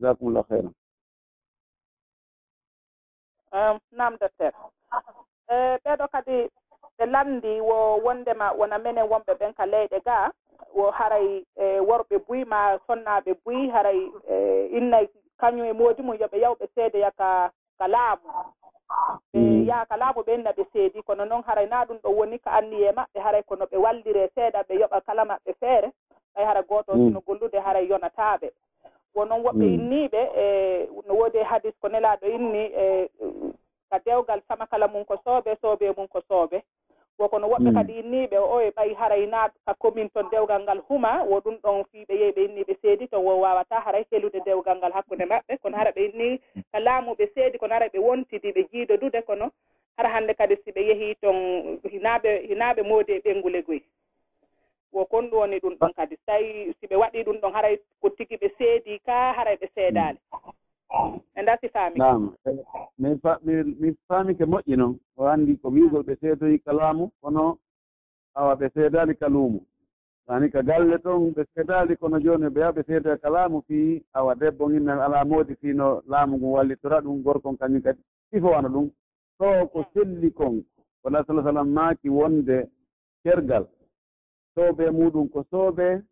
jasakumullah 0.00 0.44
heyran 0.48 0.74
nam 3.92 4.16
docteur. 4.20 4.52
E, 5.50 5.76
Ɓeeɗo 5.84 6.06
kadi 6.12 6.48
ɓe 6.98 7.06
lamdi 7.06 7.60
wo 7.60 7.96
wondema 8.04 8.52
wona 8.58 8.78
minen 8.78 9.08
wonɓe 9.10 9.32
ɓen 9.40 9.52
ka 9.54 9.66
leyɗe 9.66 10.00
gaa 10.04 10.30
wo 10.74 10.90
haray 10.90 11.44
e, 11.56 11.80
worɓe 11.80 12.18
buyi 12.26 12.44
ma 12.44 12.78
sonnaaɓe 12.86 13.34
buyi 13.44 13.68
haray 13.70 14.00
e, 14.28 14.66
innay 14.78 15.08
kañum 15.40 15.66
e 15.66 15.72
moodi 15.72 16.02
mum 16.02 16.16
yoɓe 16.16 16.38
yawɓe 16.40 16.66
seede 16.74 16.98
yaka 17.00 17.50
ka 17.78 17.86
laamu. 17.88 18.28
Ɓe 19.32 19.38
mm. 19.38 19.66
yaha 19.68 19.86
ka 19.86 19.96
laamu 19.96 20.20
ɓe 20.22 20.34
inna 20.34 20.50
ɓe 20.52 20.64
seedi. 20.72 21.02
Kono 21.02 21.24
noon 21.24 21.42
haray 21.42 21.66
naa 21.66 21.84
ɗum 21.84 21.98
ɗo 22.02 22.08
woni 22.16 22.38
ka 22.38 22.50
anni 22.52 22.82
e 22.84 22.92
maɓɓe 22.92 23.20
haray 23.20 23.42
kono 23.42 23.64
ɓe 23.66 23.76
wallire 23.76 24.28
seeɗa 24.34 24.62
ɓe 24.68 24.74
yoɓa 24.80 25.00
kala 25.06 25.24
maɓɓe 25.24 25.52
feere. 25.60 25.90
Ɓay 26.34 26.44
hara 26.46 26.62
gooto 26.62 26.94
mm. 26.94 27.06
sino 27.08 27.20
gollude 27.20 27.58
haray 27.60 27.88
yonataaɓe. 27.88 28.50
wo 29.14 29.24
noon 29.24 29.42
woɓɓe 29.44 29.64
hmm. 29.66 29.74
inniiɓe 29.74 30.20
e 30.44 30.44
no 31.06 31.14
woodi 31.18 31.38
e 31.38 31.42
hadis 31.50 31.74
ko 31.80 31.88
nelaaɗo 31.88 32.26
inni 32.36 32.62
e 32.84 33.10
ka 33.90 33.98
dewgal 34.04 34.40
sama 34.48 34.66
kala 34.66 34.88
mum 34.88 35.04
ko 35.04 35.16
soobe 35.24 35.56
soobe 35.60 35.86
mum 35.96 36.08
ko 36.08 36.20
soobe. 36.28 36.62
Wokono 37.18 37.46
woɓɓe 37.52 37.68
hmm. 37.68 37.74
kadi 37.76 37.92
inniiɓe 38.00 38.38
o 38.38 38.60
e 38.60 38.70
ɓayi 38.76 38.94
haray 38.94 39.26
naa 39.26 39.48
ka 39.66 39.74
commune 39.74 40.08
toon 40.14 40.30
dewgal 40.30 40.62
ngal 40.62 40.80
huma 40.88 41.24
wo 41.30 41.40
ɗum 41.40 41.56
ɗon 41.62 41.84
fiiɓe 41.92 42.14
yehi 42.20 42.32
ɓe 42.32 42.42
inniiɓe 42.44 42.74
seedi 42.82 43.08
toon 43.08 43.24
wo 43.24 43.40
waawataa 43.40 43.80
haray 43.80 44.04
helude 44.10 44.40
dewgal 44.44 44.76
ngal 44.78 44.92
hakkunde 44.92 45.24
maɓɓe. 45.24 45.58
Kono 45.62 45.76
hara 45.76 45.90
ɓe 45.90 46.00
innii 46.08 46.40
ka 46.72 46.78
laamuɓe 46.80 47.24
seedi 47.34 47.58
kono 47.58 47.74
hara 47.74 47.86
ɓe 47.88 47.98
wontidi 47.98 48.52
ɓe 48.52 48.62
jiido 48.72 48.96
dude 48.96 49.22
kono 49.22 49.50
hara 49.96 50.08
hannde 50.08 50.34
kadi 50.34 50.56
si 50.64 50.70
ɓe 50.72 50.80
yehii 50.88 51.14
toon 51.20 51.36
hinaaɓe 51.92 52.30
hinaaɓe 52.48 52.82
moodi 52.82 53.12
e 53.12 53.20
ɓenngule 53.24 53.62
goy 53.66 53.80
wo 54.92 55.04
kon 55.04 55.30
ɗo 55.30 55.36
woni 55.38 55.58
ɗum 55.60 55.74
ɗon 55.80 55.92
kadi. 55.96 56.16
So 56.16 56.22
tawi 56.26 56.74
si 56.80 56.86
ɓe 56.86 56.96
waɗi 56.96 57.24
ɗum 57.24 57.40
ɗon 57.40 57.52
haray 57.52 57.78
ko 58.00 58.10
tigi 58.10 58.36
ɓe 58.36 58.48
seedi 58.58 58.98
ka 59.06 59.32
haray 59.32 59.56
ɓe 59.56 59.68
seedaali 59.74 60.18
e 61.36 61.42
ndasi 61.42 61.68
faami 61.68 61.98
nam 61.98 62.34
min 62.98 63.18
min 63.80 63.94
faami 64.08 64.34
ke 64.34 64.44
moƴƴi 64.44 64.76
noon 64.76 64.98
o 65.16 65.24
anndi 65.26 65.56
ko 65.62 65.68
wiigol 65.70 66.02
ɓe 66.02 66.16
seedoyi 66.20 66.58
ka 66.64 66.72
laamu 66.72 67.10
kono 67.22 67.58
awa 68.34 68.54
ɓe 68.54 68.68
seedaali 68.74 69.14
ka 69.16 69.28
luumu. 69.28 69.60
Ani 70.28 70.50
ka 70.50 70.62
galle 70.62 70.98
toon 70.98 71.32
ɓe 71.34 71.44
seedaali 71.54 71.96
kono 71.96 72.18
jooni 72.20 72.46
ɓe 72.50 72.60
yaha 72.60 72.72
ɓe 72.72 72.82
seeda 72.86 73.16
ka 73.18 73.30
laamu 73.30 73.62
fii 73.68 74.02
awa 74.14 74.34
debbo 74.34 74.70
innan 74.70 74.98
alaa 74.98 75.24
moodi 75.24 75.54
fii 75.60 75.72
no 75.74 76.02
laamu 76.06 76.36
ngun 76.36 76.52
wallitora 76.52 77.00
ɗum 77.00 77.22
gorkon 77.22 77.56
kañum 77.56 77.82
kadi 77.82 78.00
sifowana 78.30 78.68
ɗum. 78.68 78.90
Ɗo 79.38 79.66
ko 79.72 79.84
selli 79.94 80.30
kon 80.32 80.62
wala 81.04 81.24
salah 81.26 81.44
sallam 81.44 81.68
maaki 81.72 82.08
wonde 82.08 82.68
cergal 83.22 83.66
soobe 84.54 84.90
muɗum 84.90 85.28
ko 85.32 85.44
soobe 85.50 86.02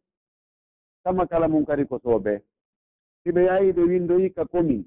kama 1.05 1.27
kala 1.27 1.49
mum 1.49 1.65
kadi 1.65 1.85
ko 1.87 1.99
soobe. 1.99 2.43
Si 3.23 3.31
ɓe 3.33 3.45
yahi 3.45 3.73
ɓe 3.73 3.83
windoyi 3.83 4.31
ka 4.35 4.45
commune 4.45 4.85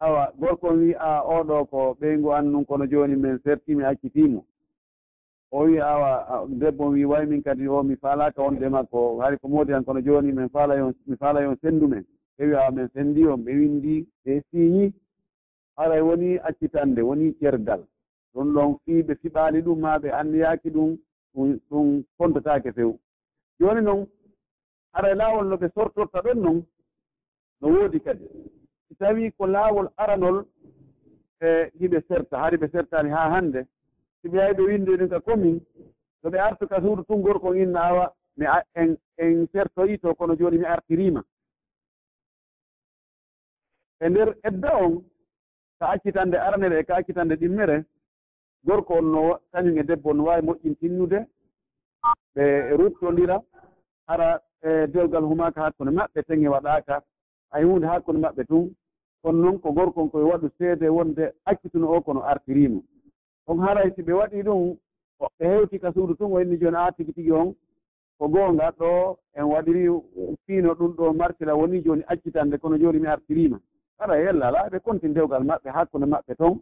awa 0.00 0.32
gorko 0.38 0.68
wi 0.78 0.94
a 0.94 1.22
oɗo 1.36 1.64
ko 1.70 1.96
ɓeygu 2.00 2.32
annun 2.32 2.64
kono 2.64 2.86
jooni 2.86 3.16
min 3.16 3.38
sertimi 3.44 3.84
accitimo 3.84 4.44
o 5.50 5.64
wi 5.64 5.78
awa 5.80 6.46
debbo 6.48 6.84
wi 6.90 7.04
way 7.04 7.26
min 7.26 7.42
kadi 7.42 7.68
o 7.68 7.82
mi 7.82 7.96
faalaka 7.96 8.42
wonde 8.42 8.68
makko 8.68 9.20
hay 9.20 9.36
ko 9.38 9.48
moodi 9.48 9.72
han 9.72 9.84
kono 9.84 10.00
jooni 10.00 10.32
min 10.32 10.48
faala 10.48 10.74
yon 10.76 10.94
mi 11.06 11.16
faala 11.16 11.40
yon 11.42 11.56
senndumen 11.62 12.04
ɓe 12.38 12.44
wi 12.46 12.54
awa 12.54 12.70
min 12.70 12.88
senndi 12.94 13.26
on 13.26 13.36
ɓe 13.44 13.52
windi 13.52 14.06
ɓe 14.24 14.42
siiñi 14.50 14.92
haray 15.76 16.00
woni 16.00 16.38
accitande 16.38 17.00
woni 17.02 17.32
cerdal 17.38 17.82
ɗum 18.34 18.52
ɗon 18.54 18.78
fii 18.84 19.02
ɓe 19.02 19.14
fiɓaali 19.22 19.62
ɗum 19.62 19.78
ma 19.80 19.98
ɓe 19.98 20.10
anndiyaaki 20.10 20.70
ɗum. 20.70 20.98
ɗum 21.34 22.04
fontotake 22.16 22.72
few 22.74 22.98
jooni 23.60 23.82
noon 23.82 24.06
hara 24.92 25.10
e 25.10 25.14
laawol 25.14 25.46
no 25.48 25.56
ɓe 25.56 25.68
sortorta 25.74 26.20
ɗon 26.22 26.38
noon 26.42 26.64
no 27.60 27.68
woodi 27.68 28.00
kadi. 28.00 28.24
Si 28.88 28.94
tawii 28.96 29.32
ko 29.36 29.46
laawol 29.46 29.88
aranol 29.96 30.46
e 31.40 31.70
hiɓe 31.80 32.00
serta 32.08 32.38
hari 32.38 32.56
ɓe 32.56 32.68
sertaani 32.72 33.10
haa 33.10 33.30
hannde 33.34 33.66
si 34.20 34.28
ɓe 34.28 34.36
yawi 34.38 34.54
ɓe 34.54 34.62
winde 34.62 34.96
ɗum 34.96 35.08
ka 35.08 35.20
commune 35.20 35.60
so 36.22 36.30
ɓe 36.30 36.38
artu 36.38 36.66
ka 36.68 36.80
suudu 36.80 37.02
tunngorkon 37.04 37.56
inna 37.56 37.80
awa 37.80 38.14
mi 38.36 38.46
en 38.74 38.96
en 39.18 39.46
sertoyi 39.52 39.98
to 39.98 40.14
kono 40.14 40.34
jooni 40.36 40.58
mi 40.58 40.64
artiriima 40.66 41.22
e 44.00 44.08
ndeer 44.08 44.34
edda 44.42 44.70
on 44.84 45.04
ka 45.78 45.86
accitande 45.94 46.36
aranere 46.38 46.78
e 46.80 46.84
ka 46.84 46.94
accitande 46.96 47.34
ɗimmere 47.36 47.84
gorko 48.64 48.94
on 48.98 49.12
no 49.12 49.38
kañum 49.52 49.78
e 49.78 49.82
debbo 49.82 50.12
no 50.14 50.24
waawi 50.24 50.42
moƴƴin 50.46 50.74
tinnude 50.78 51.26
ɓe 52.34 52.76
ruttondira 52.76 53.40
hara 54.06 54.40
e 54.62 54.86
dewgal 54.86 55.22
humaaka 55.24 55.60
hakkunde 55.62 55.90
maɓɓe 55.92 56.22
teŋe 56.26 56.48
waɗaaka. 56.48 57.02
Hay 57.50 57.64
hunde 57.64 57.86
hakkunde 57.86 58.20
maɓɓe 58.20 58.44
tun 58.46 58.74
kono 59.22 59.38
noon 59.42 59.58
ko 59.60 59.72
gorkon 59.72 60.10
koye 60.10 60.24
waɗu 60.24 60.48
seede 60.58 60.88
wonde 60.88 61.32
accituno 61.44 61.86
o 61.92 62.00
kono 62.00 62.20
artiriima. 62.22 62.80
On 63.46 63.58
haray 63.60 63.90
si 63.94 64.02
ɓe 64.02 64.12
waɗii 64.12 64.42
ɗum 64.42 64.76
ɓe 65.38 65.44
heewti 65.46 65.78
ka 65.78 65.92
suudu 65.92 66.14
tun 66.16 66.32
o 66.32 66.40
inni 66.40 66.58
jooni 66.58 66.76
a 66.76 66.92
tigi 66.92 67.12
tigi 67.12 67.32
on 67.32 67.54
ko 68.18 68.28
goonga 68.28 68.70
ɗo 68.78 69.16
en 69.34 69.44
waɗiri 69.44 69.88
fiino 70.46 70.74
ɗum 70.74 70.92
ɗo 70.96 71.12
martila 71.12 71.54
woni 71.54 71.82
jooni 71.82 72.02
accitande 72.06 72.58
kono 72.58 72.76
jooni 72.78 72.98
mi 73.00 73.06
artiriima. 73.06 73.60
Ara 73.98 74.18
yella 74.18 74.46
ala 74.48 74.68
ɓe 74.70 74.80
konti 74.80 75.08
dewgal 75.08 75.44
maɓɓe 75.44 75.70
hakkunde 75.70 76.06
maɓɓe 76.06 76.34
toon 76.36 76.60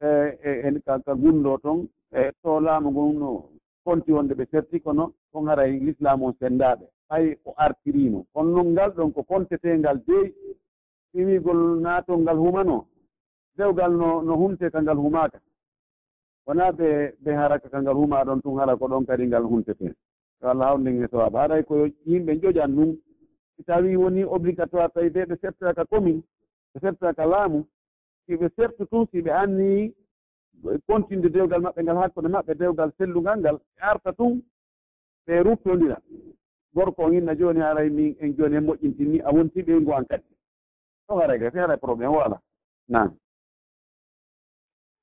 E, 0.00 0.38
e, 0.42 0.50
en 0.68 0.80
ka 0.84 1.14
gunndo 1.14 1.58
toon 1.58 1.88
e 2.12 2.30
to 2.42 2.60
laamu 2.60 2.90
ngun 2.90 3.42
konti 3.84 4.12
wonde 4.12 4.34
ɓe 4.34 4.44
serti 4.50 4.80
kono 4.80 5.12
on 5.32 5.48
haray 5.48 5.72
l'islam 5.80 6.22
on 6.22 6.32
senndaaɓe. 6.40 6.86
Hay 7.10 7.36
o 7.44 7.52
artiriino 7.56 8.24
kono 8.32 8.50
noon 8.50 8.72
ngal 8.72 8.90
ɗon 8.96 9.12
ko 9.14 9.22
kontetengal 9.22 9.98
deyi 10.06 10.34
ɗimigol 11.12 11.80
naatol 11.80 12.18
ngal 12.20 12.36
humano 12.38 12.86
dewgal 13.56 13.92
no 14.00 14.22
no 14.22 14.34
humte 14.36 14.70
ka 14.70 14.80
ngal 14.82 14.96
humaaka. 14.98 15.38
Wonaa 16.46 16.72
ɓe 16.78 16.88
ɓe 17.24 17.30
haraka 17.34 17.68
ka 17.68 17.78
ngal 17.82 17.96
humaa 17.96 18.24
ɗon 18.24 18.40
tun 18.42 18.58
hara 18.58 18.76
ko 18.76 18.86
ɗon 18.88 19.06
kadi 19.06 19.26
ngal 19.26 19.44
humtete 19.50 19.94
yo 20.40 20.48
allah 20.50 20.66
hawndin 20.68 21.02
e 21.02 21.08
sowaba 21.10 21.40
haray 21.40 21.62
ko 21.64 21.74
yimɓe 22.06 22.32
njoƴan 22.36 22.70
ɗum 22.76 22.90
si 23.56 23.62
tawii 23.64 23.96
woni 23.96 24.22
obligatoire 24.24 24.88
tawi 24.94 25.10
de 25.10 25.24
ɓe 25.24 25.36
sertata 25.40 25.74
ka 25.74 25.84
commune 25.84 26.22
ɓe 26.72 26.80
sertata 26.80 27.14
ka 27.14 27.26
laamu. 27.26 27.64
si 28.28 28.36
ɓe 28.36 28.48
sertu 28.56 28.84
tun 28.86 29.06
si 29.10 29.22
ɓe 29.22 29.30
anni 29.32 29.94
continde 30.86 31.28
dewgal 31.32 31.60
maɓɓe 31.62 31.82
ngal 31.82 31.96
hakkunde 31.96 32.28
maɓɓe 32.28 32.54
dewgal 32.60 32.90
sellungal 32.98 33.38
ngal 33.40 33.56
ɓe 33.56 33.80
arta 33.80 34.12
tun 34.12 34.42
ɓe 35.26 35.42
ruttondira. 35.44 35.96
Gorko 36.74 37.02
on 37.04 37.14
inna 37.14 37.34
jooni 37.34 37.60
haray 37.60 37.88
min 37.90 38.16
en 38.20 38.36
jooni 38.36 38.56
en 38.56 38.66
moƴƴintinni 38.66 39.18
a 39.24 39.30
wonti 39.32 39.62
ɓe 39.62 39.72
an 39.96 40.04
kadi. 40.04 40.28
Ɗo 41.08 41.20
haray 41.20 41.38
gati 41.38 41.58
haray 41.58 41.76
probléme 41.76 42.12
wala. 42.16 42.38
Nan 42.88 43.16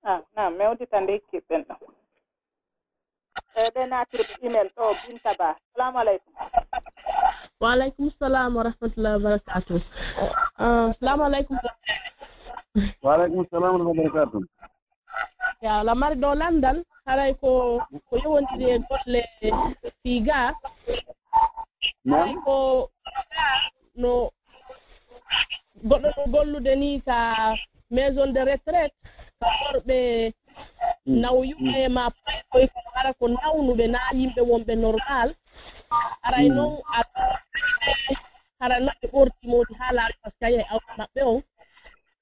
ah, 0.03 0.22
nam 0.22 0.24
nam 0.35 0.53
nam 0.53 0.58
mewtita 0.58 1.02
nde 1.02 1.22
kiɓɓen 1.31 1.64
ɗo. 1.68 1.75
E, 3.56 3.69
ɓe 3.74 3.81
natirɓe 3.90 4.34
email 4.46 4.69
ɗo 4.78 4.84
binta 5.08 5.34
ba. 5.40 5.58
Salamu 5.74 5.97
aleykum. 6.00 6.34
Waaleykum 7.62 8.09
salam 8.19 8.56
wa 8.56 8.64
rahmatullah 8.64 9.14
wa 9.18 9.19
barakatuh. 9.19 9.81
Ah, 10.58 10.94
salamu 11.00 11.24
aleykum. 11.24 11.58
waaleykum 13.03 13.46
salam 13.52 13.72
warahmatullahi 13.75 14.08
wabarakatu 14.12 14.40
yo 15.63 15.69
allah 15.80 15.96
mari 15.96 16.16
ɗo 16.22 16.30
landal 16.36 16.78
haray 17.08 17.31
ko 17.41 17.80
ko 18.09 18.13
yowondiri 18.24 18.66
e 18.75 18.78
golle 18.90 19.22
fiiga 20.03 20.40
haray 22.12 22.34
ko 22.46 22.56
no 23.96 24.12
goɗɗo 25.90 26.09
no 26.18 26.24
gollude 26.34 26.74
ni 26.75 27.00
ka 27.08 27.18
maison 27.91 28.34
de 28.35 28.41
retraite 28.44 28.96
ka 29.40 29.47
worɓe 29.62 29.97
nawyuɓe 31.08 31.88
ma 31.96 32.09
paykoy 32.25 32.68
ko 32.68 32.80
ara 33.00 33.14
ko 33.19 33.25
nawnuɓe 33.28 33.85
na 33.88 34.00
yimɓe 34.19 34.41
wonɓe 34.50 34.74
normal 34.75 35.30
aray 36.28 36.50
noon 36.50 36.74
a 36.97 37.00
hara 38.59 38.80
noon 38.84 38.96
ɓe 39.02 39.08
ɓortimodi 39.14 39.74
haa 39.80 39.94
laaɓe 39.97 40.16
par 40.22 40.31
ce 40.31 40.38
que 40.40 40.46
a 40.46 40.50
yehi 40.52 40.66
awdi 40.74 40.91
maɓɓe 41.00 41.22
on 41.31 41.40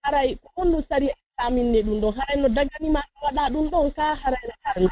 haray 0.03 0.37
honno 0.55 0.83
sari 0.89 1.09
taminne 1.37 1.81
ɗum 1.83 2.01
ɗon 2.01 2.13
haray 2.17 2.37
no 2.41 2.49
daganima 2.49 3.01
waɗa 3.23 3.49
ɗum 3.53 3.69
ɗon 3.71 3.91
ka 3.95 4.15
harayno 4.15 4.53
arni 4.65 4.87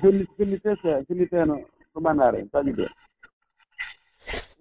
filli 0.00 0.26
fillitete 0.36 1.04
filliteno 1.06 1.54
ko 1.92 2.00
ɓanare 2.00 2.48
taƴi 2.52 2.72
de 2.76 2.86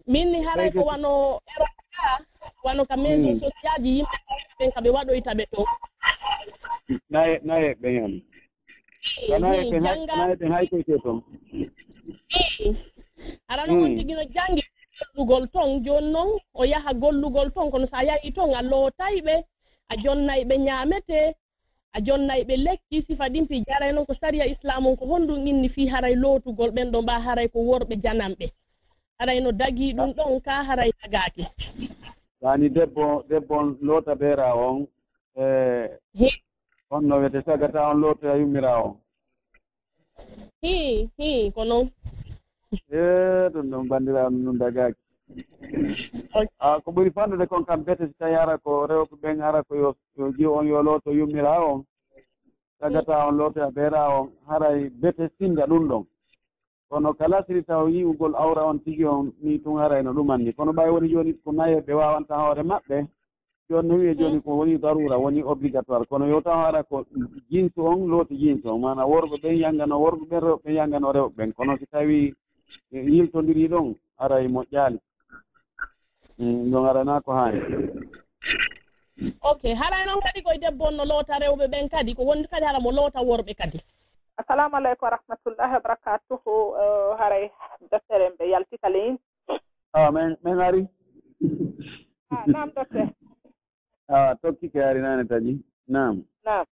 minni 0.08 0.44
haray 0.44 0.72
ko 0.72 0.84
wano 0.84 1.40
eroka 1.56 2.26
wano 2.64 2.86
ka 2.86 2.98
maison 2.98 3.40
social 3.40 3.78
ji 3.84 3.90
yimɓe 3.98 4.18
ɓen 4.60 4.72
kaɓe 4.72 4.90
waɗoyta 4.90 5.32
ɓe 5.38 5.46
to 5.52 5.66
naye 7.10 7.40
naye 7.44 7.74
ɓen 7.82 7.94
hen 7.96 8.14
kanaye 9.30 9.72
ɓen 10.36 10.52
haykoyte 10.52 11.00
toon 11.04 11.22
arano 13.48 13.74
on 13.84 13.96
tigi 13.98 14.14
no 14.14 14.24
jangi 14.36 14.64
gollugol 15.16 15.48
ton 15.54 15.84
jooni 15.86 16.12
noon 16.12 16.40
o 16.54 16.64
yaha 16.66 16.94
gollugol 16.94 17.52
ton 17.54 17.72
kono 17.72 17.86
so 17.88 17.96
a 17.98 18.04
yahii 18.04 18.32
ton 18.34 18.54
a 18.56 18.62
lootay 18.62 19.22
ɓe 19.22 19.36
a 19.90 19.96
jonnay 20.04 20.44
ɓe 20.46 20.56
ñaamete 20.58 21.36
a 21.94 22.00
jonnay 22.02 22.44
ɓe 22.44 22.56
lekki 22.66 23.04
sifa 23.08 23.30
ɗin 23.30 23.48
pi 23.48 23.64
jaray 23.68 23.92
noon 23.94 24.06
ko 24.06 24.14
saria 24.22 24.46
islam 24.46 24.88
on 24.88 24.96
ko 24.98 25.06
honɗum 25.06 25.48
inni 25.48 25.70
fii 25.70 25.88
haray 25.88 26.16
lootugol 26.16 26.72
ɓen 26.72 26.92
ɗo 26.92 27.02
mbaa 27.02 27.20
haray 27.20 27.48
ko 27.48 27.60
worɓe 27.60 27.96
janamɓe 28.04 28.52
haray 29.20 29.40
no 29.42 29.52
dagii 29.52 29.94
ɗum 29.94 30.14
ɗon 30.14 30.42
ka 30.42 30.64
haray 30.64 30.92
dagaaki 31.02 31.48
yaani 32.42 32.70
debbo 32.70 33.24
debbo 33.30 33.56
on 33.58 33.78
loota 33.82 34.16
beera 34.16 34.54
on 34.56 34.88
e 35.38 36.30
on 36.92 37.02
no 37.08 37.16
wiyete 37.20 37.42
sagata 37.46 37.90
on 37.90 38.02
lootoya 38.02 38.36
yummira 38.36 38.84
on. 38.84 38.96
Hi 40.64 41.10
hi 41.18 41.52
ko 41.56 41.64
noon 41.66 41.90
e 42.72 43.50
ɗum 43.54 43.70
ɗon 43.72 43.88
banndiraaɓe 43.88 44.38
ɗum 44.46 44.58
dagaaki 44.58 45.00
ah, 46.60 46.80
ko 46.84 46.92
ɓuri 46.92 47.12
fandude 47.12 47.46
kon 47.48 47.64
kam 47.66 47.84
bete 47.84 48.08
so 48.08 48.14
tawi 48.20 48.36
ara 48.36 48.58
ko 48.58 48.86
rewɓe 48.88 49.16
ɓen 49.22 49.42
ara 49.42 49.64
ko 49.64 49.76
yo 49.76 49.96
yo 50.18 50.32
jiw 50.38 50.52
on 50.54 50.68
yo 50.68 50.82
looto 50.84 51.12
yummiraa 51.12 51.60
on 51.64 51.84
tagata 52.80 53.28
on 53.28 53.38
lootoya 53.38 53.72
beera 53.72 54.10
on 54.20 54.30
haray 54.48 54.90
bete 54.90 55.30
sinda 55.38 55.66
ɗum 55.68 55.88
ɗon. 55.88 56.04
Kono 56.90 57.14
kala 57.14 57.44
siri 57.48 57.64
taw 57.64 57.88
yi'ugol 57.88 58.36
awra 58.36 58.66
on 58.68 58.80
tigi 58.80 59.06
on 59.06 59.32
ni 59.42 59.60
tun 59.62 59.78
haray 59.80 60.04
no 60.04 60.12
ɗumanni. 60.14 60.54
Kono 60.54 60.72
ɓay 60.74 60.90
woni 60.90 61.10
jooni 61.10 61.34
ko 61.44 61.52
nayeɓe 61.52 61.94
wawanta 61.94 62.36
hoore 62.36 62.64
maɓɓe 62.64 63.08
jooni 63.70 63.88
no 63.88 63.96
wiye 63.96 64.16
jooni 64.16 64.42
ko 64.42 64.52
woni 64.58 64.78
darura 64.78 65.18
woni 65.18 65.44
obligatoire. 65.44 66.06
Kono 66.08 66.26
yo 66.28 66.42
taw 66.42 66.60
ara 66.66 66.84
ko 66.84 67.06
jinse 67.50 67.78
on 67.80 68.08
looti 68.10 68.36
jinse 68.38 68.66
on 68.68 68.80
maana 68.82 69.06
worɓe 69.08 69.40
ɓen 69.44 69.56
yanngano 69.58 70.00
worɓe 70.00 70.26
ɓen 70.30 70.40
rewɓe 70.42 70.62
ɓen 70.64 70.74
yanngano 70.76 71.12
rewɓe 71.12 71.34
ɓen. 71.38 71.54
Kono 71.54 71.78
si 71.78 71.86
tawii 71.88 72.34
yiltondiri 72.92 73.68
ɗon 73.68 73.96
ara 74.18 74.42
e 74.42 74.48
moƴƴaali. 74.48 75.00
Mm, 76.40 76.72
ɗon 76.72 76.88
arana 76.90 77.22
ko 77.22 77.32
haani. 77.34 77.60
Ok 79.42 79.64
haray 79.76 80.04
e 80.04 80.06
noon 80.06 80.22
kadi 80.22 80.42
koye 80.44 80.58
debbo 80.60 80.86
on 80.88 80.96
no 80.98 81.06
loota 81.06 81.40
rewɓe 81.40 81.68
ɓen 81.68 81.90
kadi 81.90 82.16
ko 82.16 82.24
wondi 82.24 82.48
kadi 82.48 82.66
hara 82.66 82.80
mo 82.80 82.92
loota 82.92 83.20
worɓe 83.20 83.54
kadi. 83.58 83.80
Assalamu 84.38 84.76
aleykum 84.76 85.06
wa 85.06 85.18
rahmatullahi 85.18 85.74
wa 85.74 85.80
barakatuhu 85.80 86.52
uh, 86.74 87.18
haray 87.20 87.46
e 87.46 87.86
docteur 87.92 88.22
en 88.22 88.34
ɓe 88.40 88.50
yaltita 88.50 88.90
leyin. 88.90 89.18
A 89.94 90.12
min 90.12 90.38
min 90.44 90.60
ari? 90.60 90.88
A 92.32 92.48
nam 92.48 92.72
docteur 92.76 93.10
a 94.08 94.36
tokkike 94.42 94.80
ari 94.84 95.00
naane 95.02 95.24
taƴi. 95.28 95.60
Nam 95.88 96.24
nam 96.46 96.66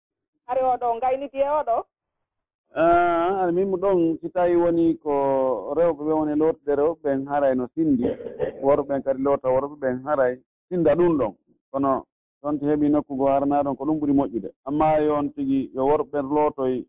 ari 0.47 0.61
oɗo 0.63 0.95
ngaynidi 0.97 1.39
e 1.39 1.49
oɗo 1.61 1.85
Ah, 2.75 3.43
ana 3.43 3.53
mimmo 3.53 3.77
ɗon 3.77 4.19
si 4.21 4.29
tawi 4.31 4.57
woni 4.57 4.95
ko 5.03 5.73
rewɓe 5.77 6.05
ɓe 6.07 6.13
woni 6.13 6.35
lootude 6.37 6.73
rewɓe 6.77 7.01
ɓen 7.03 7.27
haray 7.27 7.55
no 7.55 7.67
sindi. 7.75 8.05
Worɓe 8.63 8.87
ɓen 8.89 9.03
kadi 9.05 9.23
loota 9.23 9.49
worɓe 9.49 9.77
ɓen 9.81 10.03
haray. 10.05 10.37
Sinda 10.69 10.95
ɗum 10.95 11.19
ɗon. 11.19 11.33
Kono 11.71 12.05
toon 12.41 12.59
to 12.59 12.67
heɓi 12.67 12.89
nokkugo 12.91 13.27
harana 13.27 13.63
ɗon 13.65 13.77
ko 13.77 13.85
ɗum 13.85 13.99
ɓuri 14.01 14.13
moƴƴude. 14.13 14.51
Amma 14.67 15.01
yon 15.01 15.33
tigi 15.35 15.71
yo 15.75 15.87
worɓe 15.87 16.11
ɓen 16.13 16.27
lootoye 16.35 16.85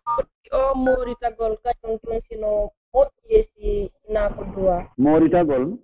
o 0.51 0.75
moritagol 0.75 1.57
kañum 1.63 1.99
ton 2.03 2.19
sino 2.29 2.69
moƴƴi 2.93 3.29
yesi 3.29 3.91
naako 4.09 4.43
duwa. 4.55 4.85
Moritagol? 4.97 5.77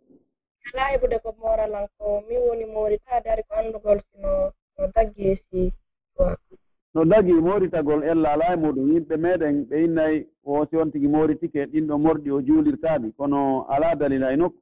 Ala 0.74 0.84
heɓude 0.92 1.20
ko 1.24 1.36
moralanko 1.40 2.24
min 2.28 2.40
woni 2.48 2.66
moritade 2.66 3.28
ari 3.30 3.44
ko 3.44 3.56
anndugol 3.56 4.00
sino 4.12 4.52
no 4.78 4.88
daggi 4.96 5.24
yesi 5.28 5.72
duwa. 6.18 6.38
No 6.96 7.06
dagi 7.06 7.34
moritagol 7.34 8.04
ella 8.04 8.32
alaa 8.34 8.54
e 8.54 8.58
muɗum. 8.58 8.92
Yimɓe 8.94 9.16
meeɗen 9.18 9.66
ɓe 9.70 9.84
innayi 9.86 10.28
o 10.46 10.66
si 10.66 10.78
on 10.78 10.92
tigi 10.92 11.08
moritike 11.08 11.66
ɗin 11.72 11.88
ɗo 11.88 11.98
morɗi 11.98 12.32
o 12.32 12.42
juulirtaaɗi 12.42 13.12
kono 13.18 13.66
alaa 13.70 13.96
dalila 13.96 14.32
e 14.34 14.36
nokku? 14.36 14.60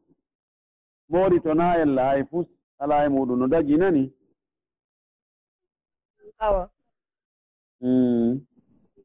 moori 1.12 1.40
to 1.44 1.54
naa 1.54 1.76
en 1.82 1.90
laayi 1.96 2.24
fuu 2.30 2.46
alaa 2.80 3.06
e 3.06 3.10
muɗum 3.10 3.40
no 3.40 3.48
dagi 3.48 3.78
nani? 3.78 4.04
Awa. 6.40 6.70
Hmm. 7.82 8.40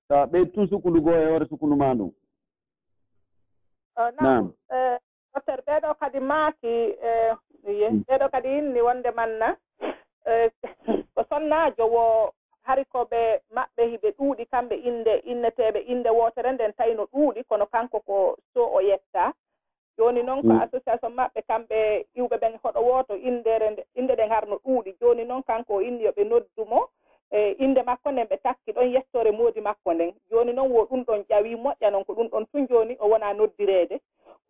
So 0.08 0.14
ɓey 0.30 0.44
tun 0.52 0.68
sukundu 0.70 1.00
goo 1.04 1.14
e 1.22 1.26
hoore 1.28 1.46
sukundu 1.48 1.76
ma 1.76 1.94
ndum 1.94 2.10
nam 4.20 4.52
eh, 4.70 4.98
docteur 5.34 5.60
ɓeeɗo 5.66 5.94
kadi 6.00 6.20
maaki 6.20 6.74
eh, 7.08 7.32
hmm. 7.64 8.02
ɓeeɗo 8.08 8.26
kadi 8.32 8.48
inni 8.58 8.80
wonde 8.86 9.10
manna 9.10 9.48
eh, 10.26 10.50
ko 11.14 11.24
sonnaajo 11.30 11.84
wo 11.94 12.32
hari 12.62 12.84
ko 12.84 13.00
ɓe 13.10 13.20
maɓɓe 13.54 13.82
hiɓe 13.90 14.08
ɗuuɗi 14.18 14.44
kamɓe 14.52 14.74
innde 14.88 15.12
inneteeɓe 15.32 15.80
innde 15.92 16.10
wootere 16.10 16.52
nden 16.52 16.72
tawi 16.72 16.94
no 16.94 17.04
ɗuuɗi 17.12 17.40
kono 17.48 17.66
kanko 17.66 18.00
ko 18.00 18.36
so 18.54 18.60
o 18.76 18.80
yetta. 18.80 19.32
jooni 19.98 20.22
noon 20.22 20.42
ko 20.42 20.48
mm. 20.52 20.60
association 20.62 21.12
maɓɓe 21.18 21.40
kamɓe 21.48 21.78
iwɓe 22.20 22.36
ɓen 22.42 22.54
hoɗo 22.62 22.80
wooto 22.88 23.14
indere 23.16 23.70
nde 23.70 23.82
inde 23.94 24.14
ɗen 24.18 24.28
harno 24.30 24.56
ɗuuɗi. 24.64 24.90
Jooni 25.00 25.24
noon 25.24 25.42
kanko 25.42 25.74
o 25.74 25.80
inni 25.82 26.04
yoɓe 26.04 26.22
noddumo 26.24 26.80
e 27.30 27.50
inde 27.64 27.82
makko 27.82 28.10
nden 28.12 28.26
ɓe 28.30 28.36
takki 28.42 28.72
ɗon 28.72 28.92
yettore 28.94 29.30
moodi 29.32 29.60
makko 29.60 29.94
nden. 29.94 30.12
Jooni 30.30 30.52
noon 30.52 30.70
wo 30.72 30.84
ɗum 30.84 31.02
ɗon 31.04 31.20
ƴawi 31.30 31.54
moƴƴa 31.56 31.90
noon 31.92 32.04
ko 32.04 32.12
ɗum 32.14 32.28
ɗon 32.28 32.46
tun 32.52 32.66
jooni 32.68 32.96
o 33.00 33.08
wona 33.08 33.32
noddireede. 33.34 34.00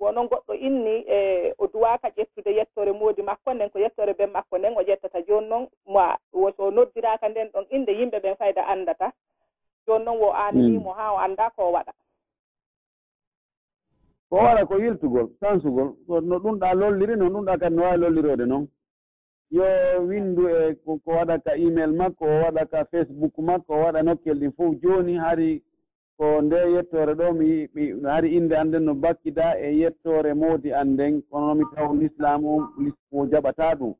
Wonon 0.01 0.27
goɗɗo 0.29 0.53
inni 0.55 1.05
e 1.09 1.55
o 1.59 1.67
duwaka 1.67 2.09
ƴettude 2.09 2.51
yettore 2.57 2.93
moodi 2.93 3.23
makko 3.23 3.55
nden 3.55 3.71
ko 3.71 3.79
yettore 3.79 4.15
ben 4.15 4.31
makko 4.31 4.59
nden 4.59 4.77
o 4.77 4.83
ƴettata. 4.83 5.21
Jooni 5.27 5.49
noon 5.49 5.69
mo 5.87 6.51
so 6.57 6.71
noddiraka 6.71 7.29
nden 7.29 7.49
ɗon 7.49 7.67
inde 7.71 7.93
yimɓe 7.93 8.19
ɓen 8.21 8.37
fayda 8.37 8.63
anndata 8.67 9.13
jooni 9.87 10.05
noon 10.05 10.19
wo 10.19 10.33
aaninimo 10.35 10.91
mm. 10.91 10.97
haa 10.99 11.13
o 11.13 11.19
annda 11.19 11.51
ko 11.51 11.63
o 11.69 11.73
waɗa. 11.73 11.93
ko 14.29 14.37
wara 14.37 14.67
ko 14.67 14.75
yiltugol 14.79 15.29
sansugol 15.41 15.95
no 16.09 16.37
ɗumɗa 16.39 16.75
lolliri 16.75 17.17
no 17.17 17.29
ɗumɗa 17.31 17.59
kadi 17.61 17.75
no 17.77 17.83
wawi 17.83 17.99
lollirode 17.99 18.47
noon 18.47 18.69
yo 19.51 19.65
windu 20.09 20.49
e 20.49 20.75
ko 20.85 21.01
waɗa 21.07 21.39
ka 21.45 21.53
email 21.57 21.93
makko 21.93 22.25
o 22.25 22.41
waɗa 22.43 22.67
ka 22.71 22.85
facebook 22.91 23.35
makko 23.39 23.73
o 23.75 23.83
waɗa 23.85 24.03
nokkel 24.03 24.39
ɗin 24.41 24.53
fof 24.57 24.75
joni 24.83 25.15
hari 25.17 25.63
ko 26.19 26.41
nde 26.43 26.57
yettore 26.75 27.15
ɗo 27.15 27.33
mi 27.39 27.69
hari 28.05 28.37
inde 28.37 28.55
an 28.57 28.69
nden 28.69 28.85
no 28.85 28.95
bakkida 28.95 29.59
e 29.61 29.69
yettore 29.81 30.35
moodi 30.35 30.73
an 30.73 30.89
nden 30.95 31.23
kono 31.31 31.55
mi 31.55 31.65
taw 31.75 31.93
l'islam 31.95 32.45
o 32.45 32.55
ko 33.11 33.27
jaɓata 33.31 33.75
ɗum. 33.79 33.95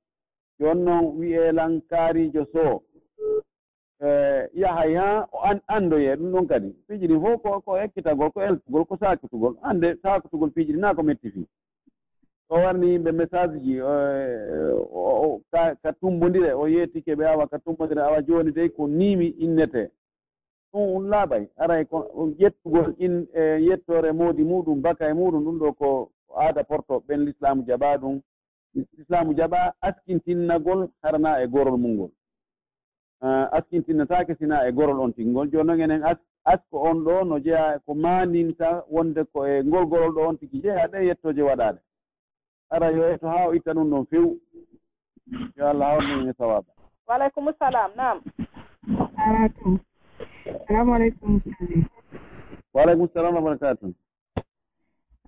Jon 0.59 0.79
noon 0.85 1.05
wi'e 1.19 1.53
lankaarijo 1.53 2.45
soo 2.53 2.83
Eh, 4.01 4.49
yahay 4.55 4.95
ha 4.95 5.27
o 5.33 5.39
anndoye 5.69 6.17
ɗum 6.17 6.33
ɗon 6.33 6.47
kadi. 6.49 6.71
Piiji 6.87 7.07
ɗin 7.09 7.21
fof 7.23 7.43
ko 7.43 7.61
ko 7.61 7.77
ekkitagol 7.79 8.31
ko 8.33 8.41
eltugol 8.43 8.85
ko 8.85 8.97
sakutugol 8.97 9.57
annde 9.63 9.97
sakutugol 10.03 10.51
piiji 10.51 10.73
ɗi 10.73 10.79
naa 10.81 10.95
ko 10.95 11.03
mettifi 11.03 11.47
o 12.49 12.55
warni 12.55 12.87
yimɓe 12.93 13.13
message 13.13 13.57
ji 13.65 13.79
eh, 13.79 15.77
ka 15.83 15.93
tumbondire 16.01 16.53
o 16.53 16.67
yettike 16.69 17.15
ɓe 17.17 17.25
awa 17.27 17.49
ka 17.49 17.59
tumbondire 17.59 18.03
awa 18.03 18.23
jooni 18.23 18.53
dey 18.53 18.69
ko 18.69 18.87
niimi 18.87 19.27
innetee 19.39 19.89
ɗum 20.73 20.97
um 20.97 21.09
laaɓay 21.09 21.49
aray 21.57 21.85
ko 21.85 21.99
ƴettugol 22.39 22.95
in 22.99 23.27
e 23.35 23.43
yettore 23.65 24.13
moodi 24.13 24.43
muɗum 24.45 24.83
baka 24.83 25.09
e 25.09 25.13
muɗum 25.13 25.45
ɗum 25.45 25.59
ɗo 25.59 25.73
ko 25.73 26.11
aada 26.37 26.65
porto 26.65 27.01
ɓen 27.09 27.25
l'islamu 27.25 27.65
jaɓa 27.67 27.97
ɗum. 27.99 28.21
L'islamu 28.75 29.33
jaɓa 29.35 29.73
askintinnagol 29.81 30.89
harana 31.03 31.41
e 31.43 31.47
gorol 31.49 31.79
mum 31.79 31.93
ngol. 31.95 32.11
Ah, 33.23 33.49
askintinnataake 33.53 34.35
sina 34.39 34.67
e 34.69 34.73
gorol 34.73 35.01
on 35.01 35.13
tingol. 35.13 35.49
Jooni 35.51 35.67
noon 35.67 35.81
enen 35.81 36.03
asko 36.45 36.77
on 36.79 37.05
ɗo 37.05 37.25
no 37.27 37.39
jeya 37.41 37.79
ko 37.87 37.95
maaninta 37.95 38.85
wonde 38.91 39.25
ko 39.33 39.47
e 39.47 39.63
ngol 39.65 39.87
gorol 39.87 40.13
ɗo 40.13 40.29
on 40.29 40.39
tigi 40.39 40.61
jeeya 40.63 40.87
ɗe 40.89 41.07
yettoje 41.07 41.43
waɗaade. 41.43 41.79
Ara 42.71 42.91
yo 42.93 43.09
eto 43.13 43.29
haa 43.29 43.49
o 43.49 43.55
itta 43.55 43.73
ɗum 43.75 43.91
ɗon 43.91 44.07
few. 44.07 44.39
Yo 45.57 45.67
allah 45.69 45.87
hawrnin 45.91 46.29
e 46.31 46.33
sawaba 46.39 46.71
waaleykum 47.09 47.53
salam 47.59 47.91
nam 47.97 48.21
salatum 49.17 49.79
salamu 50.69 50.95
aleykum. 50.95 51.41
Waaleykum 52.75 53.09
salam 53.15 53.35
wa 53.35 53.41
barakatum 53.41 53.95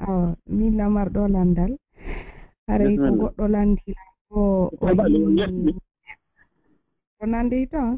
o 0.06 0.34
min 0.46 0.76
lamar 0.76 1.08
ɗo 1.10 1.28
landal. 1.28 1.72
Haray 2.68 2.96
ko 2.96 3.10
goɗɗo 3.16 3.48
landila 3.48 4.02
ko 4.28 4.70
o 7.20 7.24
nande 7.32 7.58
tan 7.72 7.88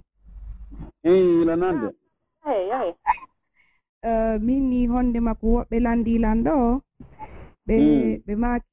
eyi 1.11 1.43
ila 1.43 1.55
nande 1.63 1.89
ah, 2.47 2.53
eyi 2.53 2.71
eyi 2.79 2.93
min 4.47 4.63
ni 4.71 4.81
honde 4.93 5.19
makko 5.27 5.47
woɓɓe 5.55 5.77
landilan 5.87 6.39
ɗo 6.47 6.57
ɓe 7.67 7.77
mm. 7.81 8.23
ɓe 8.27 8.35
maaki 8.43 8.71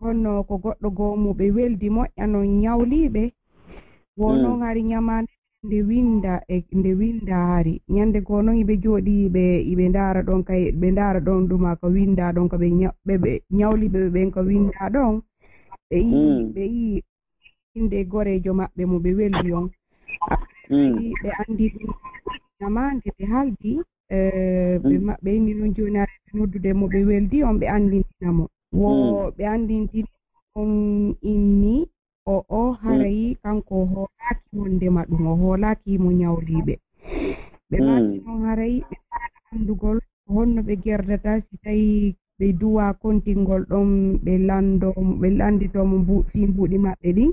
honno 0.00 0.32
ko 0.48 0.54
goɗɗo 0.62 0.88
goomu 0.96 1.30
ɓe 1.38 1.46
weldi 1.56 1.88
moƴƴa 1.96 2.24
no 2.32 2.38
ñawliiɓe. 2.62 3.22
Goo 4.16 4.32
mm. 4.32 4.40
noon 4.42 4.60
hari 4.64 4.82
ñamande 4.90 5.32
nde 5.64 5.78
winda 5.88 6.34
e 6.54 6.56
nde 6.78 6.90
winda 7.00 7.36
hari 7.50 7.74
ñannde 7.94 8.18
goo 8.26 8.40
noon 8.42 8.60
iɓe 8.62 8.74
jooɗi 8.82 9.14
ɓe 9.34 9.44
iɓe 9.72 9.84
ndaara 9.90 10.20
ɗon 10.28 10.40
kay 10.48 10.62
ɓe 10.80 10.86
ndaara 10.92 11.20
ɗon 11.26 11.40
ɗuma 11.48 11.70
ko 11.80 11.86
winda 11.94 12.32
ɗon 12.34 12.48
ko 12.50 12.56
ɓe 12.62 12.68
ñawliɓe 13.58 14.00
ɓen 14.14 14.28
ko 14.34 14.40
winda 14.48 14.82
ɗon. 14.94 15.14
Ɓe 15.88 15.98
yi 16.10 16.22
mm. 16.28 16.52
ɓe 16.54 16.64
yi 16.76 16.86
inde 17.78 17.98
gorejo 18.10 18.50
maɓɓe 18.60 18.82
mo 18.90 18.96
ɓe 19.04 19.10
welwi 19.18 19.50
on. 19.58 19.66
Ɓe 20.68 20.76
hmm. 20.76 21.40
anndi 21.40 21.64
ɗum 21.74 21.92
nama 22.60 22.82
ɓe 23.16 23.24
haaldi 23.32 23.70
ɓe 24.08 25.30
eh, 25.30 25.36
inni 25.36 25.52
hmm. 25.52 25.58
noon 25.60 25.74
jooni 25.76 25.98
areɓe 26.04 26.28
noddude 26.36 26.70
mo 26.78 26.84
ɓe 26.92 26.98
weldi 27.08 27.38
on 27.48 27.56
ɓe 27.60 27.66
anndintina 27.76 28.30
mo. 28.38 28.44
Wo 28.78 28.88
hmm. 28.90 29.36
ɓe 29.36 29.44
anndintini 29.54 30.10
on 30.60 30.70
inni 31.32 31.74
o 32.26 32.36
o 32.48 32.72
harayi 32.82 33.26
kanko 33.42 33.72
o 33.82 33.86
hoolaaki 33.92 34.50
wondema 34.58 35.00
ɗum 35.08 35.24
o 35.26 35.34
hoolaaki 35.40 35.92
mo 36.02 36.10
ñawliiɓe 36.20 36.74
ɓe 37.70 37.76
maati 37.86 38.16
noon 38.24 38.40
harayi 38.46 38.78
ɓe 38.88 38.96
mbaɗa 39.04 39.28
anndugol 39.52 39.98
honno 40.34 40.60
ɓe 40.66 40.74
gerdata 40.84 41.30
si 41.46 41.54
tawii 41.64 42.16
ɓe 42.38 42.46
duwa 42.60 42.94
kontingol 43.02 43.62
ɗon 43.70 44.18
ɓe 44.24 44.32
lando 44.48 44.88
ɓe 45.20 45.28
landitomo 45.38 45.96
mbuɗi 46.02 46.40
mbuɗi 46.50 46.76
maɓɓe 46.84 47.08
ɗin 47.16 47.30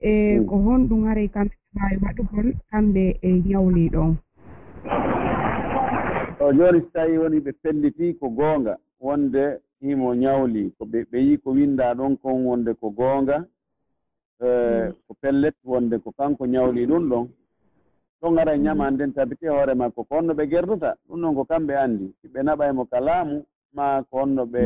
e 0.00 0.10
hmm. 0.36 0.46
ko 0.48 0.54
honɗum 0.64 1.04
haray 1.06 1.28
kamɓe 1.34 1.54
mbawi 1.72 1.96
waɗugol 2.02 2.48
kamɓe 2.70 3.02
e 3.22 3.28
ñawli 3.48 3.88
ɗon 3.94 4.10
o 6.44 6.52
jooni 6.56 6.80
so 6.80 6.88
tawi 6.94 7.18
woni 7.18 7.38
ɓe 7.44 7.52
pelliti 7.62 8.14
ko 8.18 8.26
goonga 8.36 8.74
wonde 9.00 9.42
himo 9.80 10.14
ñawli 10.14 10.62
ko 10.78 10.84
ɓe 10.84 11.18
yi 11.26 11.34
ko 11.42 11.50
winda 11.56 11.94
ɗon 11.98 12.16
kon 12.22 12.44
wonde 12.46 12.74
ko 12.80 12.90
goonga 12.90 13.36
e 14.42 14.44
hmm. 14.44 14.92
ko 15.06 15.12
pellet 15.20 15.54
wonde 15.64 15.98
ko 15.98 16.10
kanko 16.18 16.46
ñawli 16.46 16.86
ɗum 16.86 17.08
ɗon. 17.10 17.28
Ɗon 18.20 18.38
ara 18.38 18.56
ñama 18.56 18.84
hmm. 18.88 18.94
nden 18.94 19.12
tabiti 19.12 19.46
hoore 19.46 19.74
makko 19.74 20.04
ko 20.04 20.14
honno 20.16 20.32
ɓe 20.34 20.44
gerdata 20.50 20.96
ɗum 21.08 21.20
ɗon 21.22 21.34
ko 21.34 21.44
kamɓe 21.44 21.74
anndi. 21.76 22.06
Ɓe 22.32 22.40
naɓa 22.42 22.68
e 22.68 22.72
mo 22.72 22.84
ka 22.90 22.98
laamu 23.00 23.44
ma 23.76 24.02
ko 24.10 24.16
on 24.22 24.34
ɓe 24.52 24.62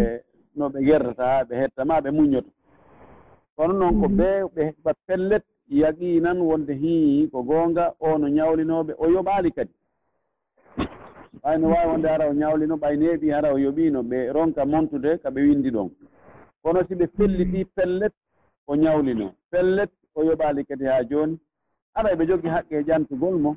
no 0.56 0.64
ɓe 0.72 0.78
yerdata 0.88 1.26
ɓe 1.48 1.54
hetta 1.60 1.82
ma 1.88 2.00
ɓe 2.04 2.10
muñoto. 2.16 2.50
Kono 3.56 3.72
noon 3.80 3.94
ko 4.00 4.06
mm. 4.08 4.16
ɓe 4.18 4.28
ɓe 4.54 4.62
heɓa 4.68 4.92
pellet 5.06 5.44
yaqii 5.80 6.20
nan 6.24 6.38
wonde 6.48 6.72
hii 6.82 7.28
ko 7.32 7.38
goonga 7.48 7.84
o 8.06 8.18
no 8.18 8.26
ñawlinooɓe 8.36 8.92
o 8.98 9.06
yoɓaali 9.14 9.50
kadi. 9.56 9.72
Ɓay 11.42 11.56
no 11.60 11.66
waawi 11.72 11.90
wonde 11.90 12.06
hara 12.08 12.24
o 12.28 12.32
ñawlino 12.40 12.74
ɓay 12.82 12.94
neeɓi 13.00 13.26
hara 13.34 13.48
o 13.54 13.58
yoɓiino 13.64 14.00
ɓe 14.10 14.18
ronka 14.34 14.62
montude 14.72 15.10
kaɓe 15.22 15.40
winndi 15.46 15.70
ɗon. 15.70 15.88
Kono 16.62 16.80
si 16.88 16.94
ɓe 16.94 17.06
felliti 17.16 17.64
pellet 17.76 18.12
o 18.66 18.72
ñawlinoo 18.76 19.30
pellet 19.50 19.90
o 20.14 20.20
yoɓaali 20.28 20.64
kadi 20.68 20.84
haa 20.84 21.04
jooni. 21.10 21.36
Ara 21.94 22.14
ɓe 22.18 22.24
jogii 22.28 22.48
haqqe 22.54 22.76
ƴantugol 22.88 23.36
mo 23.44 23.50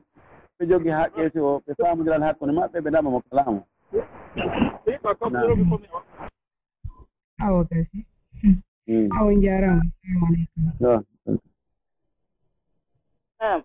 ɓe 0.60 0.64
jogii 0.70 0.92
haqqe 1.00 1.30
si 1.34 1.40
o 1.40 1.62
ɓe 1.66 1.72
faamodiral 1.78 2.22
hakkunde 2.24 2.54
maɓɓe 2.54 2.78
ɓe 2.84 2.90
ndama 2.90 3.10
mo 3.10 3.20
kalaamo. 3.30 3.62
awo 7.46 7.64
kasi 7.70 7.98
awo 9.18 9.30
jarama 9.44 9.84
salamualeykum 10.02 10.64
nam 13.40 13.62